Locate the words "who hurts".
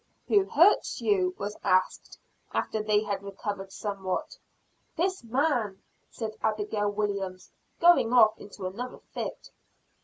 0.29-0.99